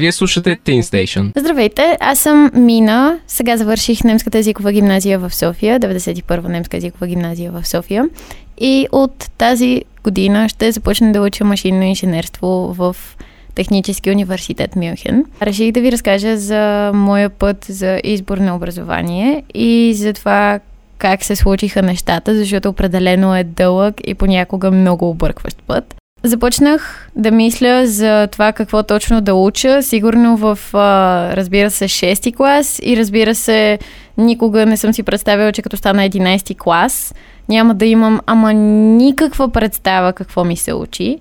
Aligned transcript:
Вие 0.00 0.12
слушате 0.12 0.58
Teen 0.64 0.80
Station. 0.80 1.40
Здравейте, 1.40 1.96
аз 2.00 2.18
съм 2.18 2.50
Мина. 2.54 3.18
Сега 3.26 3.56
завърших 3.56 4.04
немската 4.04 4.38
езикова 4.38 4.72
гимназия 4.72 5.18
в 5.18 5.34
София, 5.34 5.80
91-а 5.80 6.48
немска 6.48 6.76
езикова 6.76 7.06
гимназия 7.06 7.52
в 7.52 7.68
София. 7.68 8.08
И 8.58 8.86
от 8.92 9.30
тази 9.38 9.82
година 10.04 10.48
ще 10.48 10.72
започна 10.72 11.12
да 11.12 11.22
уча 11.22 11.44
машинно 11.44 11.82
инженерство 11.82 12.74
в 12.78 12.96
Технически 13.54 14.10
университет 14.10 14.76
Мюнхен. 14.76 15.24
Реших 15.42 15.72
да 15.72 15.80
ви 15.80 15.92
разкажа 15.92 16.36
за 16.36 16.90
моя 16.94 17.30
път 17.30 17.64
за 17.68 18.00
избор 18.04 18.38
на 18.38 18.56
образование 18.56 19.42
и 19.54 19.94
за 19.94 20.12
това 20.12 20.60
как 20.98 21.24
се 21.24 21.36
случиха 21.36 21.82
нещата, 21.82 22.34
защото 22.34 22.68
определено 22.68 23.36
е 23.36 23.44
дълъг 23.44 23.94
и 24.06 24.14
понякога 24.14 24.70
много 24.70 25.10
объркващ 25.10 25.62
път. 25.66 25.94
Започнах 26.24 27.10
да 27.16 27.30
мисля 27.30 27.86
за 27.86 28.28
това 28.32 28.52
какво 28.52 28.82
точно 28.82 29.20
да 29.20 29.34
уча, 29.34 29.82
сигурно 29.82 30.36
в, 30.36 30.58
разбира 31.36 31.70
се, 31.70 31.84
6 31.84 32.36
клас 32.36 32.80
и 32.82 32.96
разбира 32.96 33.34
се, 33.34 33.78
никога 34.18 34.66
не 34.66 34.76
съм 34.76 34.92
си 34.92 35.02
представила, 35.02 35.52
че 35.52 35.62
като 35.62 35.76
стана 35.76 36.02
11 36.02 36.58
клас, 36.58 37.14
няма 37.48 37.74
да 37.74 37.86
имам 37.86 38.20
ама 38.26 38.52
никаква 38.52 39.48
представа 39.48 40.12
какво 40.12 40.44
ми 40.44 40.56
се 40.56 40.74
учи. 40.74 41.18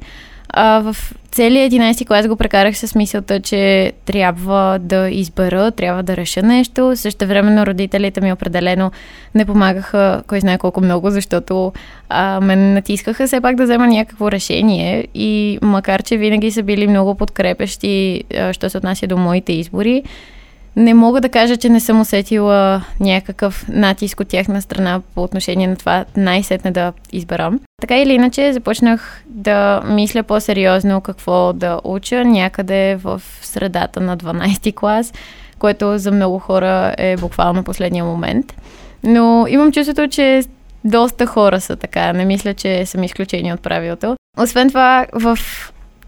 А, 0.50 0.80
в 0.80 0.96
целият 1.32 1.74
11 1.74 2.08
клас 2.08 2.28
го 2.28 2.36
прекарах 2.36 2.78
с 2.78 2.96
мисълта, 2.96 3.40
че 3.40 3.94
трябва 4.06 4.80
да 4.80 5.10
избера, 5.10 5.72
трябва 5.72 6.04
да 6.04 6.18
реша 6.18 6.44
нещо. 6.44 6.96
Също 6.96 7.28
времено 7.28 7.66
родителите 7.66 8.22
ми 8.22 8.34
определено 8.34 8.92
не 9.36 9.46
помагаха 9.46 10.24
кой 10.28 10.40
знае 10.40 10.58
колко 10.58 10.82
много, 10.82 11.10
защото 11.10 11.74
а, 12.10 12.42
ме 12.42 12.56
натискаха 12.56 13.28
все 13.28 13.42
пак 13.42 13.56
да 13.56 13.64
взема 13.64 13.88
някакво 13.88 14.32
решение 14.32 15.08
и 15.16 15.60
макар, 15.62 16.04
че 16.04 16.18
винаги 16.18 16.52
са 16.52 16.64
били 16.64 16.88
много 16.88 17.16
подкрепещи, 17.16 18.24
а, 18.38 18.54
що 18.54 18.70
се 18.70 18.78
отнася 18.78 19.08
до 19.08 19.18
моите 19.18 19.54
избори, 19.54 20.04
не 20.76 20.94
мога 20.94 21.22
да 21.22 21.30
кажа, 21.30 21.58
че 21.58 21.70
не 21.70 21.80
съм 21.80 22.02
усетила 22.02 22.82
някакъв 23.00 23.66
натиск 23.70 24.20
от 24.20 24.28
тяхна 24.28 24.62
страна 24.62 25.02
по 25.16 25.24
отношение 25.24 25.68
на 25.68 25.76
това 25.76 26.06
най-сетне 26.18 26.72
да 26.72 26.94
изберам. 27.12 27.60
Така 27.82 27.98
или 27.98 28.14
иначе 28.14 28.54
започнах 28.54 29.24
да 29.26 29.82
мисля 29.86 30.24
по-сериозно 30.24 31.02
какво 31.02 31.54
да 31.54 31.80
уча 31.84 32.26
някъде 32.26 32.96
в 32.96 33.22
средата 33.42 34.02
на 34.02 34.18
12 34.18 34.76
клас, 34.76 35.14
което 35.60 35.98
за 35.98 36.12
много 36.12 36.40
хора 36.40 36.96
е 36.98 37.18
буквално 37.18 37.64
последния 37.64 38.06
момент. 38.06 38.54
Но 39.04 39.46
имам 39.50 39.72
чувството, 39.72 40.08
че 40.08 40.44
доста 40.84 41.26
хора 41.26 41.62
са 41.62 41.76
така. 41.76 42.14
Не 42.14 42.26
мисля, 42.26 42.54
че 42.54 42.86
съм 42.86 43.04
изключение 43.04 43.54
от 43.54 43.62
правилото. 43.62 44.16
Освен 44.38 44.70
това, 44.70 45.06
в 45.14 45.40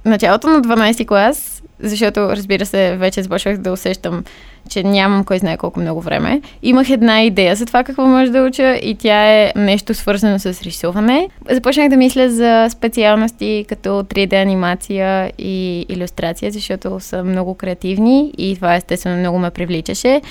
началото 0.06 0.48
на 0.48 0.62
12 0.62 1.08
клас, 1.08 1.64
защото 1.80 2.20
разбира 2.20 2.66
се, 2.66 2.98
вече 2.98 3.24
започвах 3.24 3.58
да 3.58 3.72
усещам 3.72 4.24
че 4.70 4.84
нямам 4.84 5.24
кой 5.24 5.40
знае 5.40 5.58
колко 5.58 5.80
много 5.80 6.02
време. 6.02 6.42
Имах 6.64 6.90
една 6.90 7.24
идея 7.24 7.56
за 7.56 7.66
това 7.66 7.84
какво 7.84 8.06
може 8.06 8.32
да 8.32 8.44
уча 8.44 8.76
и 8.76 8.96
тя 8.96 9.42
е 9.42 9.52
нещо 9.56 9.94
свързано 9.94 10.40
с 10.40 10.46
рисуване. 10.46 11.30
Започнах 11.50 11.90
да 11.90 11.98
мисля 11.98 12.30
за 12.30 12.68
специалности 12.70 13.66
като 13.70 13.90
3D 13.90 14.42
анимация 14.42 15.32
и 15.38 15.86
иллюстрация, 15.90 16.52
защото 16.52 17.00
са 17.00 17.24
много 17.24 17.56
креативни 17.56 18.32
и 18.38 18.56
това 18.56 18.76
естествено 18.76 19.18
много 19.18 19.40
ме 19.40 19.50
привличаше. 19.50 20.22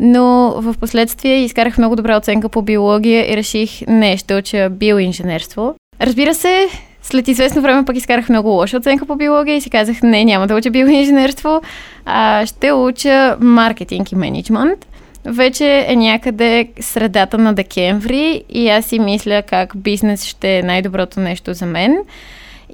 Но 0.00 0.54
в 0.56 0.74
последствие 0.80 1.44
изкарах 1.44 1.78
много 1.78 1.96
добра 1.96 2.16
оценка 2.16 2.48
по 2.48 2.62
биология 2.62 3.32
и 3.32 3.36
реших 3.36 3.80
не, 3.88 4.16
ще 4.16 4.34
уча 4.34 4.70
биоинженерство. 4.70 5.74
Разбира 6.00 6.34
се, 6.34 6.68
след 7.10 7.28
известно 7.28 7.62
време 7.62 7.84
пък 7.84 7.96
изкарах 7.96 8.28
много 8.28 8.48
лоша 8.48 8.76
оценка 8.76 9.06
по 9.06 9.16
биология 9.16 9.56
и 9.56 9.60
си 9.60 9.70
казах, 9.70 10.02
не, 10.02 10.24
няма 10.24 10.46
да 10.46 10.56
уча 10.56 10.70
биоинженерство, 10.70 11.60
а 12.04 12.46
ще 12.46 12.72
уча 12.72 13.36
маркетинг 13.40 14.12
и 14.12 14.16
менеджмент. 14.16 14.86
Вече 15.24 15.84
е 15.88 15.96
някъде 15.96 16.68
средата 16.80 17.38
на 17.38 17.54
декември 17.54 18.42
и 18.50 18.68
аз 18.68 18.84
си 18.84 18.98
мисля 18.98 19.42
как 19.42 19.76
бизнес 19.76 20.24
ще 20.24 20.58
е 20.58 20.62
най-доброто 20.62 21.20
нещо 21.20 21.54
за 21.54 21.66
мен. 21.66 21.96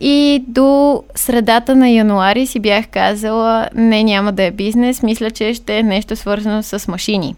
И 0.00 0.44
до 0.48 1.02
средата 1.14 1.76
на 1.76 1.90
януари 1.90 2.46
си 2.46 2.60
бях 2.60 2.88
казала, 2.88 3.68
не, 3.74 4.04
няма 4.04 4.32
да 4.32 4.42
е 4.42 4.50
бизнес, 4.50 5.02
мисля, 5.02 5.30
че 5.30 5.54
ще 5.54 5.78
е 5.78 5.82
нещо 5.82 6.16
свързано 6.16 6.62
с 6.62 6.88
машини. 6.88 7.34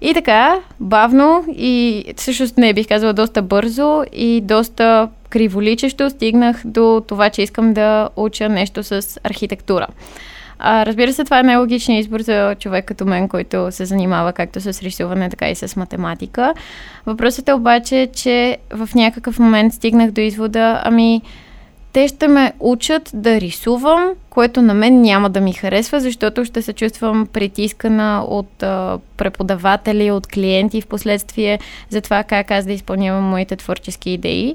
И 0.00 0.14
така, 0.14 0.60
бавно 0.80 1.44
и 1.56 2.04
всъщност 2.16 2.58
не 2.58 2.72
бих 2.72 2.88
казала 2.88 3.12
доста 3.12 3.42
бързо 3.42 4.04
и 4.12 4.40
доста 4.40 5.08
криволичещо 5.34 6.10
стигнах 6.10 6.62
до 6.64 7.02
това, 7.06 7.30
че 7.30 7.42
искам 7.42 7.72
да 7.72 8.08
уча 8.16 8.48
нещо 8.48 8.82
с 8.82 9.20
архитектура. 9.24 9.86
А, 10.58 10.86
разбира 10.86 11.12
се, 11.12 11.24
това 11.24 11.40
е 11.40 11.42
най-логичният 11.42 12.04
избор 12.04 12.20
за 12.20 12.54
човек 12.54 12.84
като 12.84 13.04
мен, 13.04 13.28
който 13.28 13.72
се 13.72 13.84
занимава 13.84 14.32
както 14.32 14.60
с 14.60 14.82
рисуване, 14.82 15.30
така 15.30 15.50
и 15.50 15.54
с 15.54 15.76
математика. 15.76 16.54
Въпросът 17.06 17.48
е 17.48 17.52
обаче, 17.52 18.08
че 18.14 18.58
в 18.70 18.88
някакъв 18.94 19.38
момент 19.38 19.74
стигнах 19.74 20.10
до 20.10 20.20
извода, 20.20 20.80
ами, 20.84 21.22
те 21.92 22.08
ще 22.08 22.28
ме 22.28 22.52
учат 22.60 23.10
да 23.14 23.40
рисувам, 23.40 24.10
което 24.30 24.62
на 24.62 24.74
мен 24.74 25.00
няма 25.00 25.30
да 25.30 25.40
ми 25.40 25.52
харесва, 25.52 26.00
защото 26.00 26.44
ще 26.44 26.62
се 26.62 26.72
чувствам 26.72 27.26
притискана 27.32 28.24
от 28.28 28.62
а, 28.62 28.98
преподаватели, 29.16 30.10
от 30.10 30.26
клиенти 30.26 30.80
в 30.80 30.86
последствие 30.86 31.58
за 31.90 32.00
това 32.00 32.22
как 32.22 32.50
аз 32.50 32.64
да 32.64 32.72
изпълнявам 32.72 33.24
моите 33.24 33.56
творчески 33.56 34.10
идеи. 34.10 34.54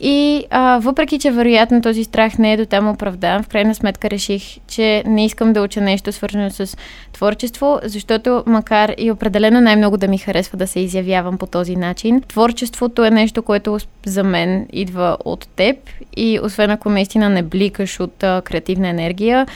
И 0.00 0.44
а, 0.50 0.78
въпреки, 0.78 1.18
че 1.18 1.30
вероятно 1.30 1.82
този 1.82 2.04
страх 2.04 2.38
не 2.38 2.52
е 2.52 2.56
до 2.56 2.66
там 2.66 2.88
оправдан, 2.88 3.42
в 3.42 3.48
крайна 3.48 3.74
сметка 3.74 4.10
реших, 4.10 4.42
че 4.68 5.02
не 5.06 5.24
искам 5.24 5.52
да 5.52 5.62
уча 5.62 5.80
нещо 5.80 6.12
свързано 6.12 6.50
с 6.50 6.76
творчество, 7.12 7.80
защото 7.82 8.42
макар 8.46 8.94
и 8.98 9.10
определено 9.10 9.60
най-много 9.60 9.96
да 9.96 10.08
ми 10.08 10.18
харесва 10.18 10.58
да 10.58 10.66
се 10.66 10.80
изявявам 10.80 11.38
по 11.38 11.46
този 11.46 11.76
начин, 11.76 12.22
творчеството 12.28 13.04
е 13.04 13.10
нещо, 13.10 13.42
което 13.42 13.78
за 14.06 14.24
мен 14.24 14.66
идва 14.72 15.16
от 15.24 15.48
теб 15.56 15.76
и 16.16 16.40
освен 16.42 16.70
ако 16.70 16.90
наистина 16.90 17.30
не 17.30 17.42
бликаш 17.42 18.00
от 18.00 18.22
а, 18.22 18.42
креативна 18.44 18.88
енергия, 18.88 19.46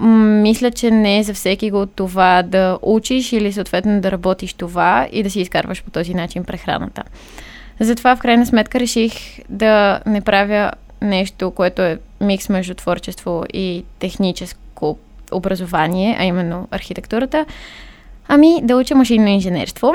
мисля, 0.00 0.70
че 0.70 0.90
не 0.90 1.18
е 1.18 1.22
за 1.22 1.34
всеки 1.34 1.70
го 1.70 1.86
това 1.86 2.42
да 2.42 2.78
учиш 2.82 3.32
или 3.32 3.52
съответно 3.52 4.00
да 4.00 4.10
работиш 4.10 4.52
това 4.52 5.08
и 5.12 5.22
да 5.22 5.30
си 5.30 5.40
изкарваш 5.40 5.82
по 5.84 5.90
този 5.90 6.14
начин 6.14 6.44
прехраната. 6.44 7.02
Затова 7.80 8.16
в 8.16 8.18
крайна 8.18 8.46
сметка 8.46 8.80
реших 8.80 9.12
да 9.48 10.00
не 10.06 10.20
правя 10.20 10.72
нещо, 11.02 11.50
което 11.50 11.82
е 11.82 11.98
микс 12.20 12.48
между 12.48 12.74
творчество 12.74 13.44
и 13.52 13.84
техническо 13.98 14.98
образование, 15.32 16.16
а 16.20 16.24
именно 16.24 16.68
архитектурата, 16.70 17.46
ами 18.28 18.60
да 18.62 18.76
уча 18.76 18.94
машинно 18.94 19.28
инженерство. 19.28 19.94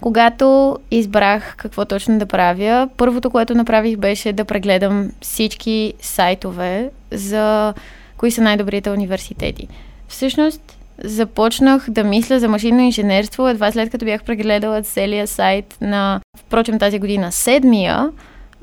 Когато 0.00 0.78
избрах 0.90 1.54
какво 1.56 1.84
точно 1.84 2.18
да 2.18 2.26
правя, 2.26 2.88
първото, 2.96 3.30
което 3.30 3.54
направих 3.54 3.96
беше 3.96 4.32
да 4.32 4.44
прегледам 4.44 5.10
всички 5.20 5.94
сайтове 6.00 6.90
за 7.10 7.74
кои 8.16 8.30
са 8.30 8.42
най-добрите 8.42 8.90
университети. 8.90 9.68
Всъщност, 10.08 10.75
започнах 11.04 11.90
да 11.90 12.04
мисля 12.04 12.40
за 12.40 12.48
машинно 12.48 12.80
инженерство 12.80 13.48
едва 13.48 13.72
след 13.72 13.90
като 13.90 14.04
бях 14.04 14.24
прегледала 14.24 14.82
целия 14.82 15.26
сайт 15.26 15.76
на, 15.80 16.20
впрочем 16.38 16.78
тази 16.78 16.98
година, 16.98 17.32
седмия 17.32 18.10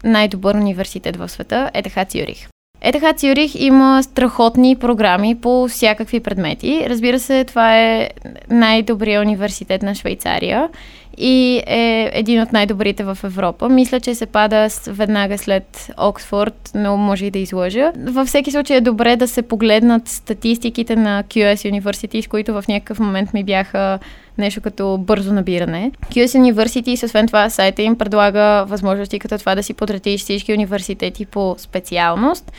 най-добър 0.04 0.56
университет 0.56 1.16
в 1.16 1.30
света, 1.30 1.72
ЕТХ 1.74 2.06
Цюрих. 2.08 2.48
ЕТХ 2.82 3.16
Цюрих 3.16 3.56
има 3.56 4.04
страхотни 4.04 4.76
програми 4.76 5.36
по 5.36 5.68
всякакви 5.68 6.20
предмети. 6.20 6.86
Разбира 6.90 7.20
се, 7.20 7.44
това 7.44 7.80
е 7.80 8.10
най-добрият 8.50 9.26
университет 9.26 9.82
на 9.84 9.96
Швейцария 9.96 10.70
и 11.18 11.64
е 11.68 12.10
един 12.14 12.42
от 12.42 12.54
най-добрите 12.54 13.04
в 13.04 13.18
Европа. 13.24 13.70
Мисля, 13.70 14.00
че 14.00 14.16
се 14.16 14.26
пада 14.26 14.68
веднага 14.88 15.38
след 15.38 15.92
Оксфорд, 15.98 16.72
но 16.76 16.98
може 16.98 17.26
и 17.26 17.32
да 17.32 17.40
излъжа. 17.40 17.92
Във 17.98 18.28
всеки 18.28 18.52
случай 18.52 18.78
е 18.78 18.82
добре 18.82 19.16
да 19.16 19.28
се 19.28 19.42
погледнат 19.42 20.08
статистиките 20.08 20.96
на 20.96 21.24
QS 21.24 21.72
University, 21.72 22.22
с 22.22 22.28
които 22.28 22.54
в 22.54 22.64
някакъв 22.68 23.00
момент 23.00 23.34
ми 23.34 23.44
бяха 23.44 24.00
нещо 24.38 24.62
като 24.62 24.98
бързо 24.98 25.34
набиране. 25.34 25.92
QS 26.12 26.54
University, 26.54 27.06
освен 27.06 27.28
това, 27.28 27.50
сайта 27.50 27.82
им 27.82 27.96
предлага 27.96 28.66
възможности 28.68 29.20
като 29.20 29.38
това 29.38 29.56
да 29.56 29.64
си 29.64 29.74
подратиш 29.74 30.22
всички 30.22 30.54
университети 30.54 31.26
по 31.26 31.56
специалност 31.58 32.52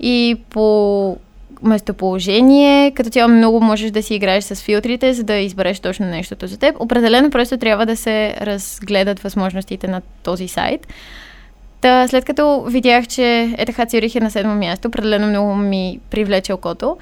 и 0.00 0.36
по 0.50 1.16
местоположение. 1.62 2.90
Като 2.90 3.10
цяло 3.10 3.28
много 3.28 3.60
можеш 3.60 3.90
да 3.90 4.02
си 4.02 4.14
играеш 4.14 4.44
с 4.44 4.54
филтрите, 4.54 5.12
за 5.12 5.24
да 5.24 5.34
избереш 5.34 5.80
точно 5.80 6.06
нещото 6.06 6.46
за 6.46 6.58
теб. 6.58 6.76
Определено 6.80 7.30
просто 7.30 7.58
трябва 7.58 7.86
да 7.86 7.96
се 7.96 8.34
разгледат 8.40 9.20
възможностите 9.20 9.88
на 9.88 10.02
този 10.22 10.48
сайт. 10.48 10.86
Та, 11.80 12.08
след 12.08 12.24
като 12.24 12.64
видях, 12.68 13.06
че 13.06 13.54
ЕТХ 13.58 13.86
Цюрих 13.88 14.14
е 14.14 14.20
на 14.20 14.30
седмо 14.30 14.54
място, 14.54 14.88
определено 14.88 15.26
много 15.26 15.54
ми 15.54 16.00
привлече 16.10 16.52
окото, 16.52 16.96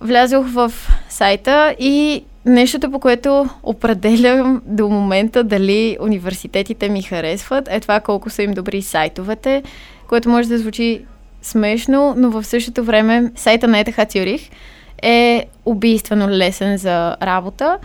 влязох 0.00 0.46
в 0.46 0.72
сайта 1.08 1.74
и 1.78 2.24
нещото, 2.46 2.90
по 2.90 3.00
което 3.00 3.48
определям 3.62 4.62
до 4.66 4.88
момента 4.88 5.44
дали 5.44 5.96
университетите 6.00 6.88
ми 6.88 7.02
харесват, 7.02 7.68
е 7.70 7.80
това 7.80 8.00
колко 8.00 8.30
са 8.30 8.42
им 8.42 8.52
добри 8.52 8.82
сайтовете, 8.82 9.62
което 10.08 10.28
може 10.28 10.48
да 10.48 10.58
звучи 10.58 11.04
смешно, 11.42 12.14
но 12.16 12.30
в 12.30 12.44
същото 12.44 12.84
време 12.84 13.32
сайта 13.36 13.68
на 13.68 13.78
Етаха 13.78 14.06
Цюрих 14.06 14.50
е 15.02 15.46
убийствено 15.64 16.28
лесен 16.28 16.76
за 16.78 17.16
работа. 17.22 17.78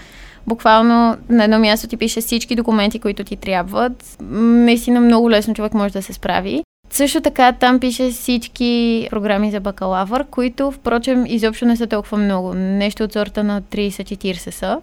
Буквално 0.47 1.17
на 1.29 1.43
едно 1.43 1.59
място 1.59 1.87
ти 1.87 1.97
пише 1.97 2.21
всички 2.21 2.55
документи, 2.55 2.99
които 2.99 3.23
ти 3.23 3.35
трябват. 3.35 4.17
Наистина 4.21 5.01
много 5.01 5.31
лесно 5.31 5.53
човек 5.53 5.73
може 5.73 5.93
да 5.93 6.01
се 6.01 6.13
справи. 6.13 6.63
Също 6.89 7.21
така 7.21 7.51
там 7.51 7.79
пише 7.79 8.09
всички 8.09 9.07
програми 9.11 9.51
за 9.51 9.59
бакалавър, 9.59 10.23
които 10.23 10.71
впрочем 10.71 11.25
изобщо 11.27 11.65
не 11.65 11.77
са 11.77 11.87
толкова 11.87 12.17
много. 12.17 12.53
Нещо 12.53 13.03
от 13.03 13.13
сорта 13.13 13.43
на 13.43 13.61
30-40 13.61 14.49
са. 14.49 14.81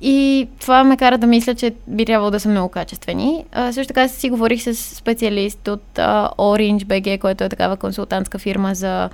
И 0.00 0.48
това 0.60 0.84
ме 0.84 0.96
кара 0.96 1.18
да 1.18 1.26
мисля, 1.26 1.54
че 1.54 1.72
би 1.86 2.04
трябвало 2.04 2.30
да 2.30 2.40
са 2.40 2.48
много 2.48 2.68
качествени. 2.68 3.44
А, 3.52 3.72
също 3.72 3.88
така 3.88 4.08
си 4.08 4.30
говорих 4.30 4.62
с 4.62 4.74
специалист 4.74 5.68
от 5.68 5.98
а, 5.98 6.30
Orange 6.38 6.84
BG, 6.84 7.18
който 7.18 7.44
е 7.44 7.48
такава 7.48 7.76
консултантска 7.76 8.38
фирма 8.38 8.74
за 8.74 9.10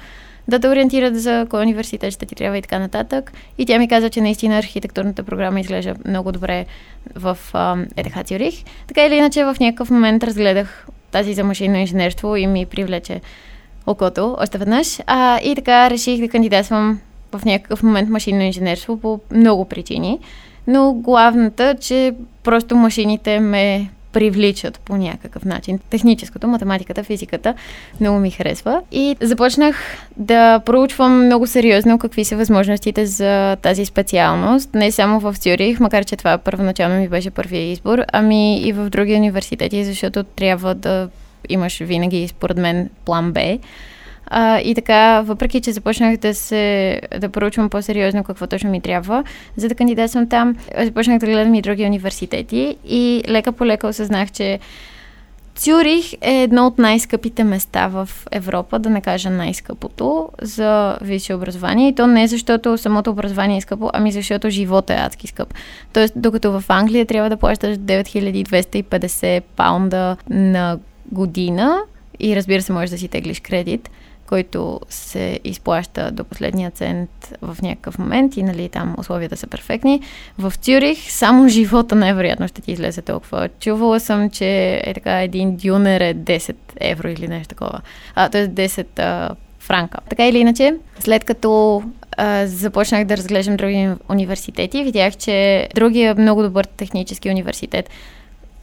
да 0.49 0.61
те 0.61 0.69
ориентират 0.69 1.21
за 1.21 1.47
кой 1.51 1.63
университет 1.63 2.13
ще 2.13 2.27
ти 2.27 2.35
трябва 2.35 2.59
и 2.59 2.63
така 2.63 2.79
нататък. 2.79 3.33
И 3.59 3.67
тя 3.67 3.79
ми 3.79 3.89
каза, 3.89 4.11
че 4.11 4.21
наистина 4.21 4.59
архитектурната 4.59 5.23
програма 5.23 5.61
изглежда 5.61 5.95
много 6.05 6.33
добре 6.33 6.67
в 7.15 7.39
ЕТХ 7.97 8.25
Цюрих. 8.25 8.55
Така 8.89 9.07
или 9.07 9.15
иначе 9.15 9.45
в 9.45 9.57
някакъв 9.61 9.91
момент 9.91 10.25
разгледах 10.25 10.87
тази 11.11 11.35
за 11.35 11.45
машинно 11.45 11.77
инженерство 11.77 12.37
и 12.37 12.47
ми 12.47 12.67
привлече 12.67 13.21
окото 13.87 14.37
още 14.41 14.59
веднъж. 14.59 14.99
А, 15.07 15.41
и 15.41 15.55
така 15.55 15.91
реших 15.91 16.21
да 16.21 16.29
кандидатствам 16.29 17.01
в 17.33 17.45
някакъв 17.45 17.83
момент 17.83 18.09
машинно 18.09 18.43
инженерство 18.43 19.01
по 19.01 19.21
много 19.31 19.65
причини. 19.65 20.19
Но 20.67 20.93
главната, 20.95 21.77
че 21.81 22.15
просто 22.43 22.77
машините 22.77 23.41
ме 23.41 23.91
привличат 24.17 24.81
по 24.81 24.97
някакъв 24.97 25.45
начин. 25.45 25.79
Техническото, 25.91 26.49
математиката, 26.49 27.03
физиката 27.03 27.55
много 28.01 28.19
ми 28.19 28.31
харесва. 28.31 28.83
И 28.93 29.17
започнах 29.21 29.77
да 30.17 30.61
проучвам 30.61 31.27
много 31.27 31.47
сериозно 31.47 31.99
какви 31.99 32.25
са 32.25 32.37
възможностите 32.37 33.07
за 33.07 33.57
тази 33.57 33.85
специалност. 33.85 34.75
Не 34.75 34.93
само 34.93 35.21
в 35.21 35.35
Цюрих, 35.39 35.81
макар 35.81 36.05
че 36.05 36.17
това 36.17 36.39
първоначално 36.39 36.97
ми 36.97 37.09
беше 37.09 37.31
първия 37.31 37.73
избор, 37.73 38.03
ами 38.13 38.61
и 38.61 38.73
в 38.73 38.91
други 38.91 39.15
университети, 39.15 39.85
защото 39.85 40.23
трябва 40.25 40.75
да 40.75 41.09
имаш 41.49 41.79
винаги, 41.79 42.29
според 42.29 42.57
мен, 42.57 42.91
план 43.05 43.33
Б. 43.33 43.59
А, 44.27 44.61
и 44.61 44.75
така, 44.75 45.21
въпреки 45.21 45.61
че 45.61 45.73
започнах 45.73 46.17
да 46.17 46.35
се 46.35 47.01
да 47.19 47.29
проучвам 47.29 47.71
по-сериозно 47.71 48.25
какво 48.25 48.47
точно 48.47 48.71
ми 48.71 48.81
трябва, 48.81 49.25
за 49.57 49.69
да 49.69 49.75
кандидатствам 49.75 50.29
там, 50.29 50.57
започнах 50.79 51.19
да 51.19 51.27
гледам 51.27 51.55
и 51.55 51.63
други 51.63 51.85
университети 51.85 52.77
и 52.89 53.23
лека 53.29 53.53
по 53.53 53.67
лека 53.67 53.87
осъзнах, 53.87 54.33
че 54.33 54.59
Цюрих 55.57 56.13
е 56.21 56.43
едно 56.43 56.67
от 56.67 56.79
най-скъпите 56.79 57.45
места 57.45 57.87
в 57.89 58.09
Европа, 58.31 58.79
да 58.79 58.91
не 58.91 59.01
кажа 59.01 59.31
най-скъпото 59.31 60.29
за 60.43 60.99
висше 61.03 61.35
образование. 61.35 61.89
И 61.89 61.95
то 61.95 62.07
не 62.07 62.29
защото 62.29 62.79
самото 62.79 63.11
образование 63.11 63.57
е 63.57 63.61
скъпо, 63.61 63.91
ами 63.93 64.13
защото 64.13 64.51
живота 64.51 64.95
е 64.95 64.97
адски 64.97 65.27
скъп. 65.27 65.55
Тоест, 65.93 66.15
докато 66.17 66.61
в 66.61 66.65
Англия 66.69 67.07
трябва 67.07 67.31
да 67.31 67.37
плащаш 67.37 67.77
9250 67.77 69.41
паунда 69.41 70.17
на 70.31 70.79
година 71.13 71.79
и 72.21 72.37
разбира 72.37 72.63
се, 72.63 72.73
можеш 72.73 72.91
да 72.91 72.99
си 72.99 73.09
теглиш 73.09 73.41
кредит 73.41 73.91
който 74.27 74.81
се 74.89 75.41
изплаща 75.45 76.11
до 76.11 76.25
последния 76.25 76.71
цент 76.71 77.35
в 77.43 77.57
някакъв 77.63 77.99
момент 77.99 78.37
и 78.37 78.43
нали, 78.43 78.69
там 78.69 78.95
условията 78.99 79.37
са 79.37 79.47
перфектни. 79.47 80.01
В 80.39 80.53
Цюрих 80.57 81.11
само 81.11 81.49
живота 81.49 81.95
най-вероятно 81.95 82.49
ще 82.49 82.63
ти 82.63 82.73
излезе 82.73 83.03
толкова. 83.03 83.49
Чувала 83.61 84.01
съм, 84.01 84.31
че 84.31 84.81
е 84.85 84.95
така 84.95 85.23
един 85.23 85.57
дюнер 85.57 86.01
е 86.01 86.15
10 86.15 86.57
евро 86.81 87.09
или 87.09 87.29
нещо 87.29 87.49
такова. 87.49 87.81
А, 88.15 88.29
т.е. 88.29 88.49
10 88.49 88.99
а, 88.99 89.35
франка. 89.61 89.99
Така 90.09 90.27
или 90.27 90.39
иначе, 90.39 90.75
след 90.99 91.25
като 91.25 91.83
а, 92.17 92.47
започнах 92.47 93.05
да 93.05 93.17
разглеждам 93.17 93.57
други 93.57 93.89
университети, 94.09 94.85
видях, 94.85 95.17
че 95.17 95.69
другия 95.75 96.15
много 96.15 96.43
добър 96.43 96.65
технически 96.65 97.31
университет 97.31 97.91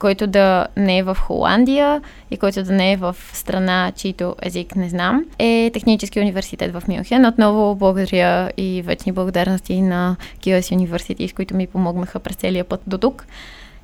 който 0.04 0.28
да 0.28 0.68
не 0.78 0.98
е 0.98 1.04
в 1.04 1.18
Холандия 1.20 2.02
и 2.32 2.38
който 2.38 2.64
да 2.64 2.74
не 2.74 2.92
е 2.92 2.98
в 2.98 3.16
страна, 3.34 3.92
чийто 3.96 4.36
език 4.42 4.76
не 4.76 4.90
знам, 4.90 5.26
е 5.40 5.70
Технически 5.74 6.20
университет 6.20 6.74
в 6.74 6.84
Мюнхен. 6.88 7.26
Отново 7.26 7.76
благодаря 7.76 8.52
и 8.58 8.82
вечни 8.82 9.12
благодарности 9.12 9.82
на 9.82 10.16
QS 10.40 10.76
University, 10.76 11.28
с 11.28 11.34
които 11.34 11.56
ми 11.56 11.68
помогнаха 11.68 12.20
през 12.20 12.36
целия 12.36 12.64
път 12.64 12.82
до 12.88 12.98
тук. 12.98 13.26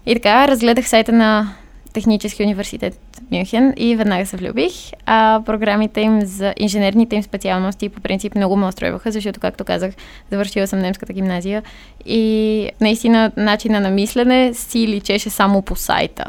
И 0.05 0.13
така, 0.13 0.47
разгледах 0.47 0.87
сайта 0.87 1.11
на 1.11 1.53
Технически 1.93 2.43
университет 2.43 2.99
Мюнхен 3.31 3.73
и 3.77 3.95
веднага 3.95 4.25
се 4.25 4.37
влюбих. 4.37 4.73
А 5.05 5.41
програмите 5.45 6.01
им 6.01 6.21
за 6.21 6.53
инженерните 6.57 7.15
им 7.15 7.23
специалности 7.23 7.89
по 7.89 8.01
принцип 8.01 8.35
много 8.35 8.55
ме 8.55 8.67
устройваха, 8.67 9.11
защото, 9.11 9.39
както 9.39 9.63
казах, 9.63 9.93
завършила 10.31 10.67
съм 10.67 10.79
немската 10.79 11.13
гимназия 11.13 11.63
и 12.05 12.69
наистина 12.81 13.31
начина 13.37 13.79
на 13.79 13.89
мислене 13.89 14.53
си 14.53 14.87
личеше 14.87 15.29
само 15.29 15.61
по 15.61 15.75
сайта 15.75 16.25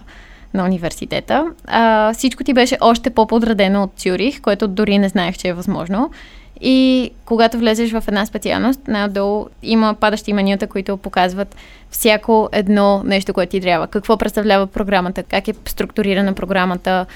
на 0.54 0.64
университета. 0.64 1.46
А, 1.66 2.12
всичко 2.12 2.44
ти 2.44 2.52
беше 2.52 2.78
още 2.80 3.10
по-подредено 3.10 3.82
от 3.82 3.92
Цюрих, 3.96 4.40
което 4.40 4.68
дори 4.68 4.98
не 4.98 5.08
знаех, 5.08 5.36
че 5.36 5.48
е 5.48 5.52
възможно. 5.52 6.10
И 6.60 7.10
когато 7.24 7.58
влезеш 7.58 7.92
в 7.92 8.04
една 8.08 8.26
специалност, 8.26 8.80
най-долу 8.88 9.46
има 9.62 9.94
падащи 9.94 10.32
менюта, 10.32 10.66
които 10.66 10.96
показват 10.96 11.56
всяко 11.90 12.48
едно 12.52 13.02
нещо, 13.04 13.32
което 13.34 13.50
ти 13.50 13.60
трябва. 13.60 13.86
Какво 13.86 14.16
представлява 14.16 14.66
програмата, 14.66 15.22
как 15.22 15.48
е 15.48 15.54
структурирана 15.66 16.32
програмата, 16.32 17.06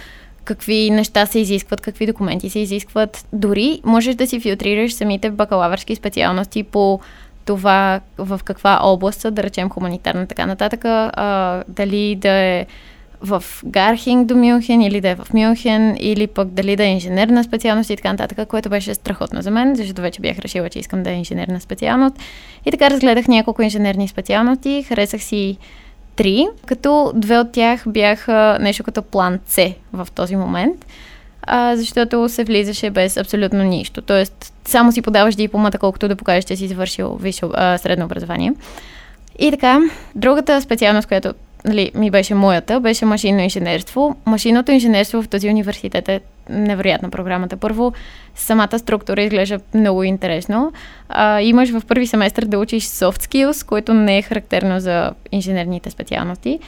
какви 0.44 0.90
неща 0.90 1.26
се 1.26 1.38
изискват, 1.38 1.80
какви 1.80 2.06
документи 2.06 2.50
се 2.50 2.58
изискват. 2.58 3.26
Дори 3.32 3.80
можеш 3.84 4.14
да 4.14 4.26
си 4.26 4.40
филтрираш 4.40 4.94
самите 4.94 5.30
бакалавърски 5.30 5.96
специалности 5.96 6.62
по 6.62 7.00
това 7.44 8.00
в 8.18 8.40
каква 8.44 8.78
област 8.82 9.20
са, 9.20 9.30
да 9.30 9.42
речем 9.42 9.70
хуманитарна, 9.70 10.26
така 10.26 10.46
нататък, 10.46 10.84
а, 10.84 11.62
дали 11.68 12.16
да 12.16 12.30
е 12.30 12.66
в 13.24 13.44
Гархинг 13.64 14.26
до 14.26 14.36
Мюнхен 14.36 14.82
или 14.82 15.00
да 15.00 15.08
е 15.08 15.14
в 15.14 15.26
Мюнхен 15.34 15.96
или 16.00 16.26
пък 16.26 16.48
дали 16.48 16.76
да 16.76 16.84
е 16.84 16.88
инженерна 16.88 17.44
специалност 17.44 17.90
и 17.90 17.96
така 17.96 18.12
нататък, 18.12 18.48
което 18.48 18.68
беше 18.68 18.94
страхотно 18.94 19.42
за 19.42 19.50
мен, 19.50 19.76
защото 19.76 20.02
вече 20.02 20.20
бях 20.20 20.38
решила, 20.38 20.68
че 20.70 20.78
искам 20.78 21.02
да 21.02 21.10
е 21.10 21.14
инженерна 21.14 21.60
специалност. 21.60 22.16
И 22.66 22.70
така 22.70 22.90
разгледах 22.90 23.28
няколко 23.28 23.62
инженерни 23.62 24.08
специалности, 24.08 24.82
харесах 24.82 25.22
си 25.22 25.58
три, 26.16 26.46
като 26.66 27.12
две 27.14 27.38
от 27.38 27.52
тях 27.52 27.82
бяха 27.86 28.58
нещо 28.60 28.84
като 28.84 29.02
план 29.02 29.38
С 29.46 29.72
в 29.92 30.08
този 30.14 30.36
момент, 30.36 30.86
а, 31.42 31.76
защото 31.76 32.28
се 32.28 32.44
влизаше 32.44 32.90
без 32.90 33.16
абсолютно 33.16 33.62
нищо. 33.62 34.02
Тоест, 34.02 34.52
само 34.64 34.92
си 34.92 35.02
подаваш 35.02 35.34
дипломата, 35.34 35.78
колкото 35.78 36.08
да 36.08 36.16
покажеш, 36.16 36.44
че 36.44 36.56
си 36.56 36.68
завършил 36.68 37.16
висше, 37.16 37.46
а, 37.54 37.78
средно 37.78 38.04
образование. 38.04 38.52
И 39.38 39.50
така, 39.50 39.80
другата 40.14 40.60
специалност, 40.60 41.08
която 41.08 41.34
нали, 41.64 41.90
ми 41.94 42.10
беше 42.10 42.34
моята, 42.34 42.80
беше 42.80 43.04
машинно 43.04 43.40
инженерство. 43.40 44.16
Машинното 44.26 44.72
инженерство 44.72 45.22
в 45.22 45.28
този 45.28 45.48
университет 45.48 46.08
е 46.08 46.20
невероятна 46.50 47.10
програмата. 47.10 47.56
Първо, 47.56 47.92
самата 48.34 48.78
структура 48.78 49.22
изглежда 49.22 49.60
много 49.74 50.02
интересно. 50.02 50.72
А, 51.08 51.40
имаш 51.40 51.70
в 51.70 51.82
първи 51.88 52.06
семестър 52.06 52.44
да 52.44 52.58
учиш 52.58 52.84
soft 52.84 53.28
skills, 53.28 53.66
което 53.66 53.94
не 53.94 54.18
е 54.18 54.22
характерно 54.22 54.80
за 54.80 55.12
инженерните 55.32 55.90
специалности. 55.90 56.58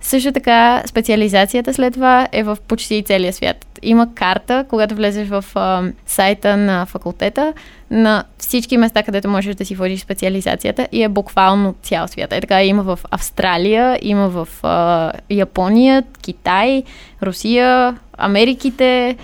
Също 0.00 0.32
така, 0.32 0.82
специализацията 0.86 1.74
след 1.74 1.94
това 1.94 2.28
е 2.32 2.42
в 2.42 2.58
почти 2.68 3.02
целия 3.02 3.32
свят. 3.32 3.66
Има 3.82 4.14
карта, 4.14 4.64
когато 4.68 4.94
влезеш 4.94 5.28
в 5.28 5.44
а, 5.54 5.82
сайта 6.06 6.56
на 6.56 6.86
факултета, 6.86 7.52
на 7.90 8.24
всички 8.38 8.76
места, 8.76 9.02
където 9.02 9.28
можеш 9.28 9.54
да 9.54 9.64
си 9.64 9.74
водиш 9.74 10.00
специализацията 10.00 10.88
и 10.92 11.02
е 11.02 11.08
буквално 11.08 11.74
цял 11.82 12.08
свят. 12.08 12.32
Е 12.32 12.40
така 12.40 12.64
има 12.64 12.82
в 12.82 12.98
Австралия, 13.10 13.98
има 14.02 14.28
в 14.28 14.48
а, 14.62 15.12
Япония, 15.30 16.02
Китай, 16.22 16.82
Русия, 17.22 17.96
Америките, 18.18 19.16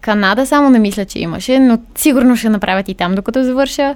Канада 0.00 0.46
само 0.46 0.70
не 0.70 0.78
мисля, 0.78 1.04
че 1.04 1.18
имаше, 1.18 1.58
но 1.58 1.78
сигурно 1.94 2.36
ще 2.36 2.48
направят 2.48 2.88
и 2.88 2.94
там, 2.94 3.14
докато 3.14 3.42
завърша. 3.42 3.94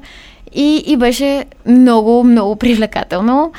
И, 0.55 0.85
и 0.87 0.97
беше 0.97 1.45
много, 1.67 2.25
много 2.25 2.57
привлекателно. 2.57 3.53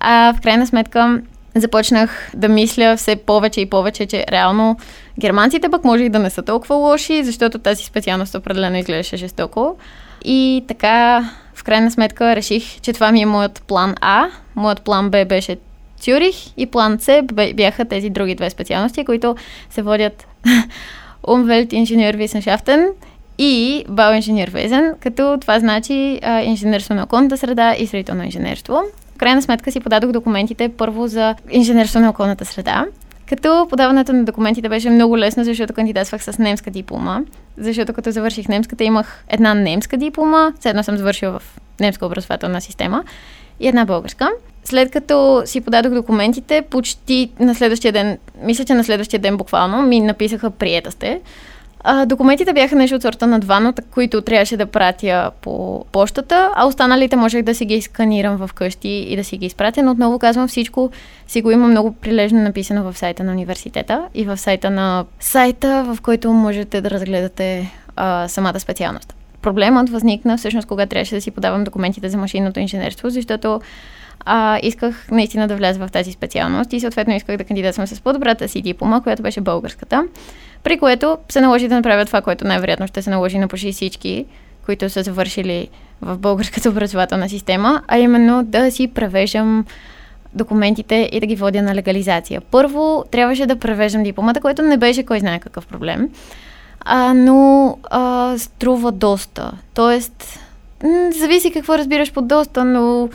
А 0.00 0.34
в 0.34 0.40
крайна 0.40 0.66
сметка 0.66 1.20
започнах 1.60 2.30
да 2.34 2.48
мисля 2.48 2.96
все 2.96 3.16
повече 3.16 3.60
и 3.60 3.70
повече, 3.70 4.06
че 4.06 4.24
реално 4.30 4.76
германците 5.20 5.68
пък 5.68 5.84
може 5.84 6.04
и 6.04 6.08
да 6.08 6.18
не 6.18 6.30
са 6.30 6.42
толкова 6.42 6.76
лоши, 6.76 7.24
защото 7.24 7.58
тази 7.58 7.84
специалност 7.84 8.34
определено 8.34 8.76
изглеждаше 8.76 9.16
жестоко. 9.16 9.76
И 10.24 10.64
така, 10.68 11.24
в 11.54 11.64
крайна 11.64 11.90
сметка, 11.90 12.36
реших, 12.36 12.80
че 12.80 12.92
това 12.92 13.12
ми 13.12 13.22
е 13.22 13.26
моят 13.26 13.62
план 13.66 13.94
А. 14.00 14.26
Моят 14.54 14.82
план 14.82 15.10
Б 15.10 15.24
беше 15.24 15.56
Цюрих 16.00 16.36
и 16.56 16.66
план 16.66 16.98
С 17.00 17.22
бяха 17.54 17.84
тези 17.84 18.10
други 18.10 18.34
две 18.34 18.50
специалности, 18.50 19.04
които 19.04 19.36
се 19.70 19.82
водят 19.82 20.26
Umwelt 21.22 21.72
Ingenieurwissenschaften 21.72 22.88
и 23.38 23.84
Bauingenieurwesen, 23.88 24.94
като 25.00 25.38
това 25.40 25.60
значи 25.60 26.20
а, 26.22 26.42
инженерство 26.42 26.94
на 26.94 27.02
околната 27.02 27.36
среда 27.36 27.74
и 27.78 27.86
строително 27.86 28.24
инженерство 28.24 28.82
крайна 29.18 29.42
сметка 29.42 29.72
си 29.72 29.80
подадох 29.80 30.12
документите 30.12 30.68
първо 30.68 31.08
за 31.08 31.34
инженерство 31.50 32.00
на 32.00 32.10
околната 32.10 32.44
среда. 32.44 32.86
Като 33.28 33.66
подаването 33.70 34.12
на 34.12 34.24
документите 34.24 34.68
беше 34.68 34.90
много 34.90 35.18
лесно, 35.18 35.44
защото 35.44 35.72
кандидатствах 35.72 36.24
с 36.24 36.38
немска 36.38 36.70
диплома. 36.70 37.20
Защото 37.58 37.92
като 37.92 38.10
завърших 38.10 38.48
немската, 38.48 38.84
имах 38.84 39.24
една 39.28 39.54
немска 39.54 39.96
диплома, 39.96 40.52
все 40.60 40.68
едно 40.68 40.82
съм 40.82 40.96
завършила 40.96 41.38
в 41.38 41.60
немска 41.80 42.06
образователна 42.06 42.60
система 42.60 43.04
и 43.60 43.68
една 43.68 43.84
българска. 43.84 44.30
След 44.64 44.90
като 44.90 45.42
си 45.44 45.60
подадох 45.60 45.92
документите, 45.92 46.62
почти 46.62 47.30
на 47.40 47.54
следващия 47.54 47.92
ден, 47.92 48.18
мисля, 48.42 48.64
че 48.64 48.74
на 48.74 48.84
следващия 48.84 49.20
ден 49.20 49.36
буквално, 49.36 49.82
ми 49.82 50.00
написаха 50.00 50.50
приета 50.50 50.90
сте. 50.90 51.20
А, 51.80 52.06
документите 52.06 52.52
бяха 52.52 52.76
нещо 52.76 52.96
от 52.96 53.02
сорта 53.02 53.26
на 53.26 53.40
два, 53.40 53.60
но 53.60 53.74
които 53.90 54.22
трябваше 54.22 54.56
да 54.56 54.66
пратя 54.66 55.30
по 55.40 55.84
почтата, 55.92 56.50
а 56.54 56.66
останалите 56.66 57.16
можех 57.16 57.42
да 57.42 57.54
си 57.54 57.64
ги 57.64 57.80
сканирам 57.80 58.36
в 58.36 58.50
къщи 58.54 58.88
и 58.88 59.16
да 59.16 59.24
си 59.24 59.36
ги 59.36 59.46
изпратя, 59.46 59.82
но 59.82 59.90
отново 59.90 60.18
казвам 60.18 60.48
всичко 60.48 60.90
си 61.26 61.42
го 61.42 61.50
има 61.50 61.68
много 61.68 61.92
прилежно 61.92 62.42
написано 62.42 62.92
в 62.92 62.98
сайта 62.98 63.24
на 63.24 63.32
университета 63.32 64.08
и 64.14 64.24
в 64.24 64.36
сайта 64.36 64.70
на 64.70 65.04
сайта, 65.20 65.84
в 65.84 66.00
който 66.02 66.32
можете 66.32 66.80
да 66.80 66.90
разгледате 66.90 67.72
а, 67.96 68.28
самата 68.28 68.60
специалност. 68.60 69.14
Проблемът 69.42 69.90
възникна 69.90 70.36
всъщност, 70.36 70.68
когато 70.68 70.88
трябваше 70.88 71.14
да 71.14 71.20
си 71.20 71.30
подавам 71.30 71.64
документите 71.64 72.08
за 72.08 72.18
машинното 72.18 72.60
инженерство, 72.60 73.10
защото 73.10 73.60
а, 74.24 74.58
исках 74.62 75.10
наистина 75.10 75.48
да 75.48 75.56
вляза 75.56 75.86
в 75.86 75.92
тази 75.92 76.12
специалност 76.12 76.72
и 76.72 76.80
съответно 76.80 77.14
исках 77.14 77.36
да 77.36 77.44
кандидатствам 77.44 77.86
с 77.86 78.00
по-добрата 78.00 78.48
си 78.48 78.62
диплома, 78.62 79.00
която 79.00 79.22
беше 79.22 79.40
българската, 79.40 80.04
при 80.62 80.78
което 80.78 81.18
се 81.28 81.40
наложи 81.40 81.68
да 81.68 81.74
направя 81.74 82.04
това, 82.04 82.20
което 82.20 82.46
най-вероятно 82.46 82.86
ще 82.86 83.02
се 83.02 83.10
наложи 83.10 83.38
на 83.38 83.48
почти 83.48 83.72
всички, 83.72 84.26
които 84.66 84.90
са 84.90 85.02
завършили 85.02 85.68
в 86.02 86.18
българската 86.18 86.68
образователна 86.68 87.28
система, 87.28 87.82
а 87.88 87.98
именно 87.98 88.42
да 88.44 88.70
си 88.70 88.88
превеждам 88.88 89.64
документите 90.34 91.08
и 91.12 91.20
да 91.20 91.26
ги 91.26 91.36
водя 91.36 91.62
на 91.62 91.74
легализация. 91.74 92.40
Първо 92.40 93.04
трябваше 93.10 93.46
да 93.46 93.56
превеждам 93.56 94.02
дипломата, 94.02 94.40
което 94.40 94.62
не 94.62 94.76
беше 94.76 95.02
кой 95.02 95.20
знае 95.20 95.38
какъв 95.38 95.66
проблем, 95.66 96.08
а, 96.80 97.14
но 97.14 97.78
а, 97.90 98.34
струва 98.38 98.92
доста. 98.92 99.52
Тоест, 99.74 100.40
зависи 101.18 101.50
какво 101.50 101.78
разбираш 101.78 102.12
под 102.12 102.28
доста, 102.28 102.64
но 102.64 103.08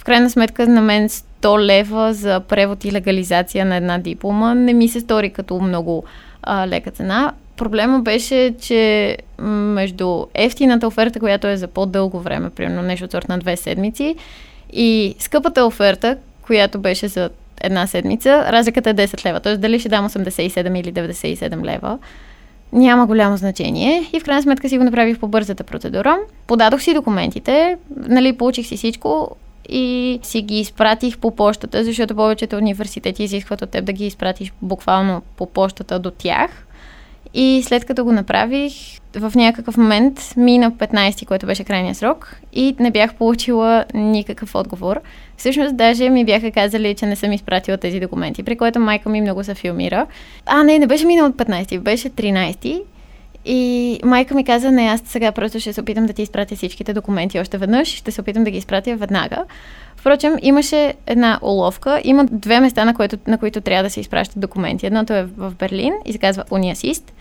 в 0.00 0.04
крайна 0.04 0.30
сметка 0.30 0.66
на 0.66 0.80
мен 0.80 1.08
100 1.08 1.60
лева 1.60 2.14
за 2.14 2.40
превод 2.40 2.84
и 2.84 2.92
легализация 2.92 3.64
на 3.64 3.76
една 3.76 3.98
диплома 3.98 4.54
не 4.54 4.72
ми 4.72 4.88
се 4.88 5.00
стори 5.00 5.30
като 5.30 5.60
много 5.60 6.04
а, 6.42 6.68
лека 6.68 6.90
цена. 6.90 7.32
Проблема 7.56 8.00
беше, 8.00 8.54
че 8.60 9.16
между 9.38 10.26
ефтината 10.34 10.86
оферта, 10.86 11.20
която 11.20 11.46
е 11.46 11.56
за 11.56 11.66
по-дълго 11.68 12.20
време, 12.20 12.50
примерно 12.50 12.82
нещо 12.82 13.04
от 13.04 13.10
сорт 13.10 13.28
на 13.28 13.38
две 13.38 13.56
седмици, 13.56 14.16
и 14.72 15.14
скъпата 15.18 15.64
оферта, 15.64 16.16
която 16.42 16.78
беше 16.78 17.08
за 17.08 17.30
една 17.60 17.86
седмица, 17.86 18.52
разликата 18.52 18.90
е 18.90 18.94
10 18.94 19.26
лева. 19.26 19.40
Т.е. 19.40 19.56
дали 19.56 19.80
ще 19.80 19.88
дам 19.88 20.08
87 20.08 20.80
или 20.80 20.92
97 20.92 21.64
лева, 21.64 21.98
няма 22.72 23.06
голямо 23.06 23.36
значение. 23.36 24.10
И 24.12 24.20
в 24.20 24.24
крайна 24.24 24.42
сметка 24.42 24.68
си 24.68 24.78
го 24.78 24.84
направих 24.84 25.18
по 25.18 25.28
бързата 25.28 25.64
процедура. 25.64 26.18
Подадох 26.46 26.80
си 26.80 26.94
документите, 26.94 27.76
нали, 27.96 28.32
получих 28.32 28.66
си 28.66 28.76
всичко 28.76 29.36
и 29.68 30.20
си 30.22 30.42
ги 30.42 30.60
изпратих 30.60 31.18
по 31.18 31.36
почтата, 31.36 31.84
защото 31.84 32.14
повечето 32.14 32.56
университети 32.56 33.22
изискват 33.22 33.62
от 33.62 33.70
теб 33.70 33.84
да 33.84 33.92
ги 33.92 34.06
изпратиш 34.06 34.52
буквално 34.62 35.22
по 35.36 35.46
почтата 35.46 35.98
до 35.98 36.10
тях. 36.10 36.66
И 37.34 37.62
след 37.64 37.84
като 37.84 38.04
го 38.04 38.12
направих, 38.12 38.72
в 39.16 39.32
някакъв 39.36 39.76
момент 39.76 40.34
мина 40.36 40.72
15, 40.72 41.26
който 41.26 41.46
беше 41.46 41.64
крайния 41.64 41.94
срок 41.94 42.36
и 42.52 42.76
не 42.80 42.90
бях 42.90 43.14
получила 43.14 43.84
никакъв 43.94 44.54
отговор. 44.54 45.00
Всъщност 45.36 45.76
даже 45.76 46.10
ми 46.10 46.24
бяха 46.24 46.50
казали, 46.50 46.94
че 46.94 47.06
не 47.06 47.16
съм 47.16 47.32
изпратила 47.32 47.76
тези 47.76 48.00
документи, 48.00 48.42
при 48.42 48.56
което 48.56 48.80
майка 48.80 49.08
ми 49.08 49.20
много 49.20 49.44
се 49.44 49.54
филмира. 49.54 50.06
А, 50.46 50.62
не, 50.62 50.78
не 50.78 50.86
беше 50.86 51.06
минал 51.06 51.26
от 51.26 51.36
15, 51.36 51.78
беше 51.78 52.10
13. 52.10 52.82
И 53.52 54.00
майка 54.04 54.34
ми 54.34 54.44
каза, 54.44 54.70
не, 54.70 54.82
аз 54.82 55.02
сега 55.04 55.32
просто 55.32 55.60
ще 55.60 55.72
се 55.72 55.80
опитам 55.80 56.06
да 56.06 56.12
ти 56.12 56.22
изпратя 56.22 56.56
всичките 56.56 56.92
документи 56.92 57.40
още 57.40 57.58
веднъж, 57.58 57.88
ще 57.88 58.10
се 58.10 58.20
опитам 58.20 58.44
да 58.44 58.50
ги 58.50 58.58
изпратя 58.58 58.96
веднага. 58.96 59.44
Впрочем, 59.96 60.32
имаше 60.42 60.94
една 61.06 61.38
уловка. 61.42 62.00
Има 62.04 62.24
две 62.24 62.60
места, 62.60 62.84
на, 62.84 62.94
което, 62.94 63.18
на 63.26 63.38
които 63.38 63.60
трябва 63.60 63.82
да 63.82 63.90
се 63.90 64.00
изпращат 64.00 64.40
документи. 64.40 64.86
Едното 64.86 65.12
е 65.12 65.24
в 65.36 65.54
Берлин 65.58 65.92
и 66.04 66.12
се 66.12 66.18
казва 66.18 66.44
Униасист. 66.50 67.12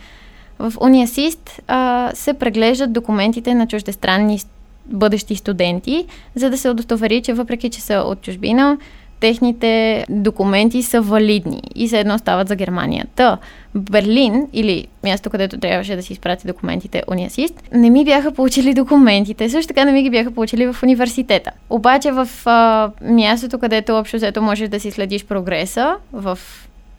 В 0.60 0.74
Униасист 0.82 1.62
а, 1.68 2.12
се 2.14 2.34
преглеждат 2.34 2.94
документите 2.94 3.56
на 3.56 3.68
чуждестранни 3.68 4.40
бъдещи 4.86 5.36
студенти, 5.36 6.06
за 6.36 6.50
да 6.50 6.58
се 6.58 6.70
удостовери, 6.70 7.22
че 7.22 7.34
въпреки, 7.34 7.70
че 7.70 7.82
са 7.82 7.96
от 7.96 8.22
чужбина, 8.22 8.78
техните 9.20 10.06
документи 10.10 10.84
са 10.84 11.02
валидни 11.02 11.62
и 11.76 11.88
за 11.88 11.98
едно 11.98 12.18
стават 12.18 12.48
за 12.48 12.56
Германия. 12.56 13.06
Та, 13.16 13.38
Берлин, 13.76 14.48
или 14.54 14.88
място, 15.04 15.30
където 15.30 15.60
трябваше 15.60 15.96
да 15.96 16.04
си 16.04 16.14
изпрати 16.14 16.48
документите 16.48 17.04
Униасист, 17.08 17.64
не 17.74 17.90
ми 17.90 18.06
бяха 18.06 18.32
получили 18.32 18.74
документите. 18.74 19.50
Също 19.50 19.68
така 19.68 19.86
не 19.86 19.92
ми 19.92 20.04
ги 20.04 20.10
бяха 20.10 20.32
получили 20.32 20.74
в 20.74 20.84
университета. 20.84 21.52
Обаче 21.70 22.12
в 22.12 22.30
а, 22.46 22.90
мястото, 23.02 23.60
където 23.60 23.96
общо 23.96 24.18
взето 24.18 24.42
можеш 24.42 24.70
да 24.70 24.80
си 24.80 24.92
следиш 24.92 25.26
прогреса, 25.26 25.96
в 26.14 26.40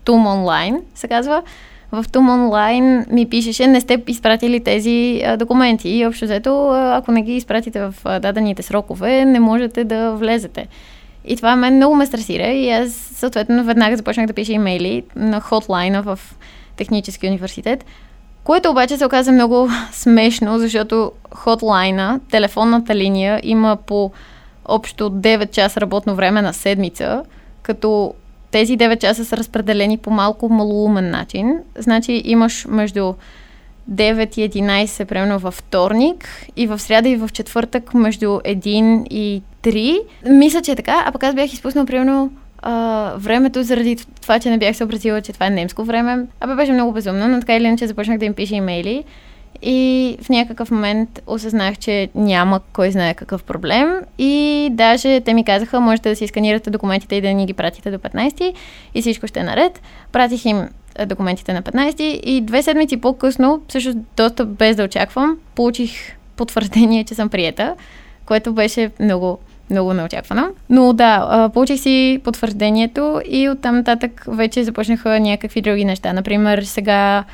Тум 0.04 0.26
онлайн, 0.26 0.80
се 0.94 1.08
казва, 1.08 1.42
в 1.92 2.04
Тум 2.12 2.28
онлайн 2.28 3.06
ми 3.10 3.26
пишеше, 3.28 3.66
не 3.66 3.80
сте 3.80 4.02
изпратили 4.08 4.60
тези 4.60 5.22
а, 5.26 5.36
документи 5.36 5.90
и 5.90 6.06
общо 6.06 6.24
взето, 6.24 6.68
ако 6.70 7.12
не 7.12 7.22
ги 7.22 7.36
изпратите 7.36 7.80
в 7.80 7.94
а, 8.04 8.20
дадените 8.20 8.62
срокове, 8.62 9.24
не 9.24 9.40
можете 9.40 9.84
да 9.84 10.12
влезете. 10.12 10.66
И 11.30 11.36
това 11.36 11.56
мен 11.56 11.76
много 11.76 11.94
ме 11.94 12.06
стресира 12.06 12.46
и 12.46 12.70
аз 12.70 12.92
съответно 12.92 13.64
веднага 13.64 13.96
започнах 13.96 14.26
да 14.26 14.32
пиша 14.32 14.52
имейли 14.52 15.02
на 15.16 15.40
хотлайна 15.40 16.02
в 16.02 16.18
Технически 16.80 17.26
университет, 17.26 17.84
което 18.44 18.70
обаче 18.70 18.96
се 18.96 19.06
оказа 19.06 19.32
много 19.32 19.68
смешно, 19.92 20.58
защото 20.58 21.12
хотлайна, 21.34 22.20
телефонната 22.30 22.94
линия, 22.94 23.40
има 23.42 23.76
по 23.86 24.10
общо 24.64 25.10
9 25.10 25.50
часа 25.50 25.80
работно 25.80 26.14
време 26.14 26.42
на 26.42 26.52
седмица, 26.52 27.22
като 27.62 28.14
тези 28.50 28.78
9 28.78 28.98
часа 28.98 29.24
са 29.24 29.36
разпределени 29.36 29.98
по 29.98 30.10
малко 30.10 30.48
малоумен 30.48 31.10
начин. 31.10 31.58
Значи 31.78 32.22
имаш 32.24 32.66
между 32.68 33.14
9 33.90 34.38
и 34.38 34.50
11, 34.50 35.04
примерно 35.04 35.38
във 35.38 35.54
вторник, 35.54 36.28
и 36.56 36.66
в 36.66 36.78
сряда 36.78 37.08
и 37.08 37.16
в 37.16 37.28
четвъртък 37.32 37.94
между 37.94 38.26
1 38.26 39.06
и 39.10 39.42
3. 39.62 39.98
Мисля, 40.28 40.62
че 40.62 40.72
е 40.72 40.76
така, 40.76 41.02
а 41.06 41.12
пък 41.12 41.22
аз 41.22 41.34
бях 41.34 41.52
изпуснал, 41.52 41.86
примерно, 41.86 42.32
а, 42.62 43.14
времето 43.16 43.62
заради 43.62 43.96
това, 44.22 44.38
че 44.38 44.50
не 44.50 44.58
бях 44.58 44.76
съобразила, 44.76 45.20
че 45.20 45.32
това 45.32 45.46
е 45.46 45.50
немско 45.50 45.84
време. 45.84 46.26
Абе 46.40 46.54
беше 46.54 46.72
много 46.72 46.92
безумно, 46.92 47.28
но 47.28 47.40
така 47.40 47.56
или 47.56 47.64
иначе 47.64 47.86
започнах 47.86 48.18
да 48.18 48.24
им 48.24 48.34
пиша 48.34 48.54
имейли. 48.54 49.04
И 49.62 50.18
в 50.22 50.28
някакъв 50.28 50.70
момент 50.70 51.22
осъзнах, 51.26 51.78
че 51.78 52.08
няма 52.14 52.60
кой 52.72 52.90
знае 52.90 53.14
какъв 53.14 53.44
проблем. 53.44 54.00
И 54.18 54.68
даже 54.72 55.20
те 55.20 55.34
ми 55.34 55.44
казаха, 55.44 55.80
можете 55.80 56.08
да 56.08 56.16
си 56.16 56.26
сканирате 56.26 56.70
документите 56.70 57.14
и 57.16 57.20
да 57.20 57.28
ни 57.28 57.46
ги 57.46 57.54
пратите 57.54 57.90
до 57.90 57.98
15 57.98 58.54
и 58.94 59.00
всичко 59.00 59.26
ще 59.26 59.40
е 59.40 59.44
наред. 59.44 59.82
Пратих 60.12 60.44
им 60.44 60.68
документите 61.06 61.52
на 61.52 61.62
15 61.62 62.00
и 62.02 62.40
две 62.40 62.62
седмици 62.62 62.96
по-късно, 62.96 63.62
също 63.68 63.94
доста 64.16 64.44
без 64.44 64.76
да 64.76 64.84
очаквам, 64.84 65.38
получих 65.54 66.16
потвърждение, 66.36 67.04
че 67.04 67.14
съм 67.14 67.28
приета, 67.28 67.74
което 68.26 68.52
беше 68.52 68.90
много 69.00 69.38
много 69.70 69.94
неочаквано. 69.94 70.48
Но 70.70 70.92
да, 70.92 71.50
получих 71.54 71.80
си 71.80 72.20
потвърждението 72.24 73.20
и 73.30 73.48
оттам 73.48 73.76
нататък 73.76 74.24
вече 74.28 74.64
започнаха 74.64 75.20
някакви 75.20 75.60
други 75.60 75.84
неща. 75.84 76.12
Например, 76.12 76.62
сега 76.62 77.24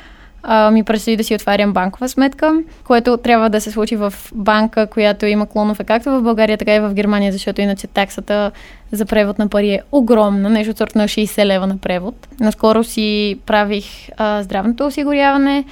ми 0.73 0.85
предстои 0.85 1.17
да 1.17 1.25
си 1.25 1.35
отварям 1.35 1.73
банкова 1.73 2.09
сметка, 2.09 2.63
което 2.85 3.17
трябва 3.17 3.51
да 3.51 3.61
се 3.61 3.71
случи 3.71 3.97
в 3.97 4.15
банка, 4.35 4.87
която 4.87 5.27
има 5.27 5.47
клонове 5.47 5.85
както 5.85 6.11
в 6.11 6.23
България, 6.23 6.59
така 6.59 6.75
и 6.75 6.81
в 6.81 6.95
Германия, 6.95 7.33
защото 7.33 7.61
иначе 7.61 7.87
таксата 7.87 8.51
за 8.93 9.07
превод 9.07 9.39
на 9.39 9.49
пари 9.49 9.71
е 9.71 9.81
огромна, 9.93 10.51
нещо 10.51 10.71
от 10.71 10.79
сорта 10.79 10.99
на 10.99 11.05
60 11.05 11.45
лева 11.45 11.67
на 11.67 11.79
превод. 11.79 12.29
Наскоро 12.41 12.85
си 12.85 13.39
правих 13.47 13.85
а, 14.17 14.43
здравното 14.43 14.87
осигуряване, 14.87 15.65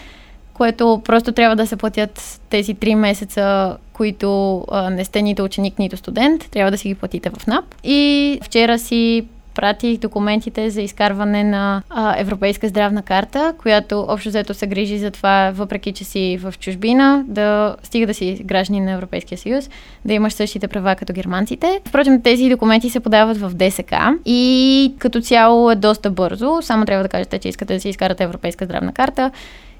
което 0.54 1.02
просто 1.04 1.32
трябва 1.32 1.56
да 1.56 1.66
се 1.66 1.76
платят 1.76 2.40
тези 2.50 2.74
3 2.74 2.94
месеца, 2.94 3.76
които 3.92 4.58
а, 4.70 4.90
не 4.90 5.04
сте 5.04 5.22
нито 5.22 5.44
ученик, 5.44 5.78
нито 5.78 5.96
студент, 5.96 6.50
трябва 6.50 6.70
да 6.70 6.78
си 6.78 6.88
ги 6.88 6.94
платите 6.94 7.30
в 7.30 7.46
НАП. 7.46 7.64
И 7.84 8.40
вчера 8.42 8.78
си 8.78 9.26
пратих 9.54 9.98
документите 9.98 10.70
за 10.70 10.82
изкарване 10.82 11.44
на 11.44 11.82
а, 11.90 12.20
Европейска 12.20 12.68
здравна 12.68 13.02
карта, 13.02 13.54
която 13.58 14.06
общо 14.08 14.28
взето 14.28 14.54
се 14.54 14.66
грижи 14.66 14.98
за 14.98 15.10
това, 15.10 15.52
въпреки 15.54 15.92
че 15.92 16.04
си 16.04 16.38
в 16.40 16.54
чужбина, 16.60 17.24
да 17.28 17.76
стига 17.82 18.06
да 18.06 18.14
си 18.14 18.42
граждани 18.44 18.80
на 18.80 18.92
Европейския 18.92 19.38
съюз, 19.38 19.70
да 20.04 20.12
имаш 20.12 20.32
същите 20.32 20.68
права 20.68 20.94
като 20.96 21.12
германците. 21.12 21.80
Впрочем, 21.84 22.22
тези 22.22 22.48
документи 22.48 22.90
се 22.90 23.00
подават 23.00 23.36
в 23.36 23.54
ДСК 23.54 23.94
и 24.24 24.94
като 24.98 25.20
цяло 25.20 25.70
е 25.70 25.76
доста 25.76 26.10
бързо. 26.10 26.58
Само 26.62 26.84
трябва 26.84 27.02
да 27.02 27.08
кажете, 27.08 27.38
че 27.38 27.48
искате 27.48 27.74
да 27.74 27.80
си 27.80 27.88
изкарате 27.88 28.24
Европейска 28.24 28.64
здравна 28.64 28.92
карта 28.92 29.30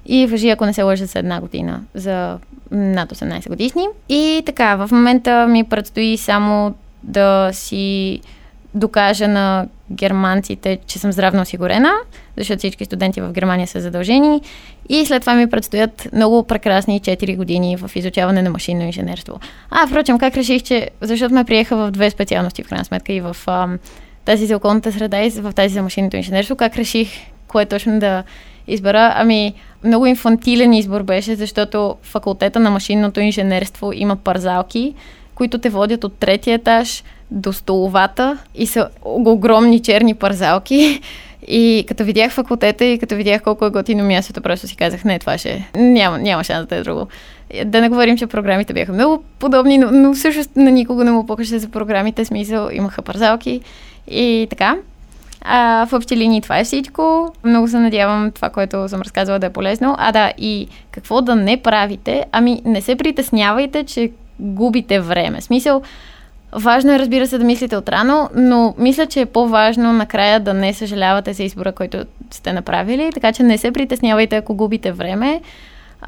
и 0.05 0.27
въжи, 0.27 0.49
ако 0.49 0.65
не 0.65 0.73
се 0.73 0.83
лъжа, 0.83 1.05
за 1.05 1.19
една 1.19 1.41
година 1.41 1.83
за 1.93 2.37
над 2.71 3.11
18 3.11 3.49
годишни. 3.49 3.87
И 4.09 4.43
така, 4.45 4.75
в 4.75 4.89
момента 4.91 5.47
ми 5.47 5.63
предстои 5.63 6.17
само 6.17 6.75
да 7.03 7.49
си 7.53 8.19
докажа 8.73 9.27
на 9.27 9.67
германците, 9.91 10.79
че 10.87 10.99
съм 10.99 11.11
здравно 11.11 11.41
осигурена, 11.41 11.91
защото 12.37 12.57
всички 12.57 12.85
студенти 12.85 13.21
в 13.21 13.31
Германия 13.31 13.67
са 13.67 13.81
задължени. 13.81 14.41
И 14.89 15.05
след 15.05 15.21
това 15.21 15.35
ми 15.35 15.49
предстоят 15.49 16.07
много 16.13 16.43
прекрасни 16.43 17.01
4 17.01 17.37
години 17.37 17.77
в 17.77 17.91
изучаване 17.95 18.41
на 18.41 18.49
машинно 18.49 18.83
инженерство. 18.83 19.39
А, 19.69 19.87
впрочем, 19.87 20.19
как 20.19 20.37
реших, 20.37 20.63
че... 20.63 20.89
Защото 21.01 21.35
ме 21.35 21.43
приеха 21.43 21.75
в 21.75 21.91
две 21.91 22.09
специалности, 22.09 22.63
в 22.63 22.69
крайна 22.69 22.85
сметка, 22.85 23.13
и 23.13 23.21
в 23.21 23.37
тази 24.25 24.45
за 24.45 24.55
околната 24.55 24.91
среда 24.91 25.23
и 25.23 25.29
в 25.29 25.53
тази 25.53 25.73
за 25.73 25.81
машинното 25.81 26.17
инженерство. 26.17 26.55
Как 26.55 26.75
реших 26.75 27.09
кое 27.47 27.65
точно 27.65 27.99
да 27.99 28.23
избера? 28.67 29.13
Ами, 29.15 29.53
много 29.83 30.05
инфантилен 30.05 30.73
избор 30.73 31.03
беше, 31.03 31.35
защото 31.35 31.95
факултета 32.01 32.59
на 32.59 32.71
машинното 32.71 33.19
инженерство 33.19 33.91
има 33.93 34.15
парзалки, 34.15 34.93
които 35.35 35.57
те 35.57 35.69
водят 35.69 36.03
от 36.03 36.13
третия 36.13 36.55
етаж 36.55 37.03
до 37.31 37.53
столовата 37.53 38.37
и 38.55 38.67
са 38.67 38.89
огромни 39.03 39.79
черни 39.79 40.13
парзалки. 40.13 41.01
И 41.47 41.85
като 41.87 42.03
видях 42.03 42.31
факултета 42.31 42.85
и 42.85 42.99
като 42.99 43.15
видях 43.15 43.41
колко 43.41 43.65
е 43.65 43.69
готино 43.69 44.03
мястото, 44.03 44.41
просто 44.41 44.67
си 44.67 44.75
казах, 44.75 45.05
не, 45.05 45.19
това 45.19 45.37
ще... 45.37 45.69
Няма, 45.75 46.19
няма 46.19 46.43
шанс 46.43 46.67
да 46.67 46.75
е 46.75 46.83
друго. 46.83 47.07
Да 47.65 47.81
не 47.81 47.89
говорим, 47.89 48.17
че 48.17 48.27
програмите 48.27 48.73
бяха 48.73 48.93
много 48.93 49.23
подобни, 49.39 49.77
но, 49.77 49.91
но 49.91 50.13
всъщност 50.13 50.55
на 50.55 50.71
никого 50.71 51.03
не 51.03 51.11
му 51.11 51.25
покаже 51.25 51.59
за 51.59 51.69
програмите, 51.69 52.25
смисъл 52.25 52.69
имаха 52.73 53.01
парзалки 53.01 53.61
и 54.07 54.47
така. 54.49 54.77
А, 55.47 55.85
в 55.85 55.93
общи 55.93 56.17
линии 56.17 56.41
това 56.41 56.59
е 56.59 56.63
всичко. 56.63 57.33
Много 57.43 57.67
се 57.67 57.79
надявам 57.79 58.31
това, 58.31 58.49
което 58.49 58.89
съм 58.89 59.01
разказала 59.01 59.39
да 59.39 59.45
е 59.45 59.53
полезно. 59.53 59.95
А 59.97 60.11
да, 60.11 60.31
и 60.37 60.67
какво 60.91 61.21
да 61.21 61.35
не 61.35 61.57
правите? 61.57 62.25
Ами 62.31 62.61
не 62.65 62.81
се 62.81 62.95
притеснявайте, 62.95 63.83
че 63.83 64.11
губите 64.39 64.99
време. 64.99 65.41
Смисъл, 65.41 65.81
Важно 66.57 66.93
е, 66.93 66.99
разбира 66.99 67.27
се, 67.27 67.37
да 67.37 67.43
мислите 67.43 67.77
отрано, 67.77 68.29
но 68.35 68.75
мисля, 68.77 69.05
че 69.05 69.21
е 69.21 69.25
по-важно 69.25 69.93
накрая 69.93 70.39
да 70.39 70.53
не 70.53 70.73
съжалявате 70.73 71.33
за 71.33 71.43
избора, 71.43 71.71
който 71.71 72.05
сте 72.31 72.53
направили, 72.53 73.11
така 73.13 73.33
че 73.33 73.43
не 73.43 73.57
се 73.57 73.71
притеснявайте, 73.71 74.35
ако 74.35 74.55
губите 74.55 74.91
време. 74.91 75.41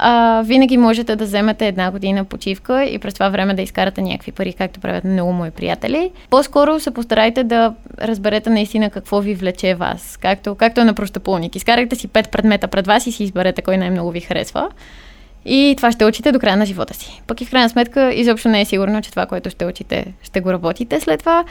А, 0.00 0.42
винаги 0.42 0.76
можете 0.76 1.16
да 1.16 1.24
вземете 1.24 1.66
една 1.66 1.90
година 1.90 2.24
почивка 2.24 2.84
и 2.84 2.98
през 2.98 3.14
това 3.14 3.28
време 3.28 3.54
да 3.54 3.62
изкарате 3.62 4.02
някакви 4.02 4.32
пари, 4.32 4.52
както 4.52 4.80
правят 4.80 5.04
много 5.04 5.32
мои 5.32 5.50
приятели. 5.50 6.10
По-скоро 6.30 6.80
се 6.80 6.90
постарайте 6.90 7.44
да 7.44 7.74
разберете 8.02 8.50
наистина 8.50 8.90
какво 8.90 9.20
ви 9.20 9.34
влече 9.34 9.74
вас, 9.74 10.18
както, 10.22 10.54
както 10.54 10.80
е 10.80 10.84
на 10.84 10.94
простопулник. 10.94 11.56
Изкарайте 11.56 11.96
си 11.96 12.08
пет 12.08 12.30
предмета 12.30 12.68
пред 12.68 12.86
вас 12.86 13.06
и 13.06 13.12
си 13.12 13.24
изберете 13.24 13.62
кой 13.62 13.76
най-много 13.76 14.10
ви 14.10 14.20
харесва. 14.20 14.68
И 15.44 15.74
това 15.76 15.92
ще 15.92 16.04
учите 16.04 16.32
до 16.32 16.38
края 16.38 16.56
на 16.56 16.66
живота 16.66 16.94
си. 16.94 17.22
Пък 17.26 17.40
и 17.40 17.44
в 17.44 17.50
крайна 17.50 17.68
сметка 17.68 18.12
изобщо 18.14 18.48
не 18.48 18.60
е 18.60 18.64
сигурно, 18.64 19.02
че 19.02 19.10
това, 19.10 19.26
което 19.26 19.50
ще 19.50 19.66
учите, 19.66 20.12
ще 20.22 20.40
го 20.40 20.52
работите 20.52 21.00
след 21.00 21.20
това. 21.20 21.44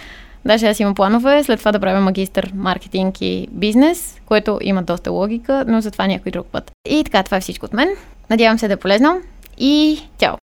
Даже 0.48 0.68
аз 0.68 0.80
имам 0.80 0.96
планове 0.96 1.44
след 1.44 1.60
това 1.60 1.72
да 1.72 1.80
правя 1.80 2.02
магистър 2.02 2.52
маркетинг 2.56 3.22
и 3.22 3.48
бизнес, 3.52 4.22
което 4.26 4.60
има 4.62 4.84
доста 4.84 5.12
логика, 5.12 5.66
но 5.68 5.82
за 5.82 5.92
това 5.92 6.08
някой 6.08 6.32
друг 6.32 6.48
път. 6.48 6.72
И 6.90 7.04
така, 7.04 7.24
това 7.24 7.38
е 7.38 7.42
всичко 7.42 7.66
от 7.66 7.74
мен. 7.74 7.90
Надявам 8.30 8.60
се 8.60 8.68
да 8.68 8.74
е 8.74 8.78
полезно 8.78 9.22
и 9.58 10.00
чао! 10.20 10.38